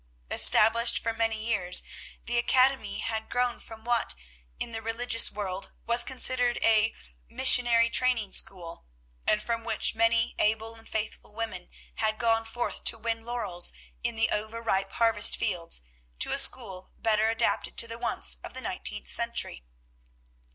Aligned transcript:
Established 0.31 0.97
for 0.97 1.13
many 1.13 1.45
years, 1.45 1.83
the 2.25 2.39
academy 2.39 3.01
had 3.01 3.29
grown 3.29 3.59
from 3.59 3.83
what, 3.83 4.15
in 4.59 4.71
the 4.71 4.81
religious 4.81 5.31
world, 5.31 5.71
was 5.85 6.03
considered 6.03 6.57
a 6.63 6.95
"missionary 7.29 7.87
training 7.87 8.31
school," 8.31 8.87
and 9.27 9.43
from 9.43 9.63
which 9.63 9.93
many 9.93 10.33
able 10.39 10.73
and 10.73 10.89
faithful 10.89 11.35
women 11.35 11.69
had 11.97 12.17
gone 12.17 12.45
forth 12.45 12.83
to 12.85 12.97
win 12.97 13.23
laurels 13.23 13.73
in 14.01 14.15
the 14.15 14.31
over 14.31 14.59
ripe 14.59 14.91
harvest 14.93 15.37
fields, 15.37 15.83
to 16.17 16.31
a 16.33 16.39
school 16.39 16.89
better 16.97 17.29
adapted 17.29 17.77
to 17.77 17.87
the 17.87 17.99
wants 17.99 18.37
of 18.43 18.55
the 18.55 18.61
nineteenth 18.61 19.05
century. 19.07 19.63